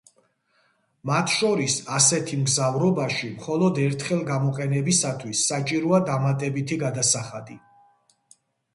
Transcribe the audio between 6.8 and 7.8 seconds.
გადასახადი.